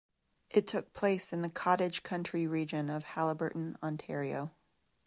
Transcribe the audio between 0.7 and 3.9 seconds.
place in the cottage country region of Haliburton,